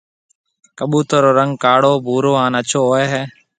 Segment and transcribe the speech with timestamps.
[0.77, 3.23] ڪٻُوتر رو رنگ ڪاݪو، ڀورو هانَ اڇو هوئي هيَ۔